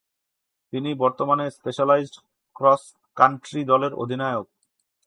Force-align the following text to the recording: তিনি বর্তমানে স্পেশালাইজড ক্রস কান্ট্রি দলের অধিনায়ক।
তিনি 0.73 0.89
বর্তমানে 0.93 1.45
স্পেশালাইজড 1.49 2.15
ক্রস 2.55 2.83
কান্ট্রি 3.17 3.61
দলের 3.63 3.93
অধিনায়ক। 3.93 4.47